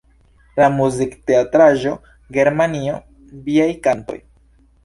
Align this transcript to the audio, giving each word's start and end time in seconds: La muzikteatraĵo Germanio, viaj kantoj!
La 0.59 0.69
muzikteatraĵo 0.77 1.93
Germanio, 2.39 2.99
viaj 3.51 3.69
kantoj! 3.89 4.19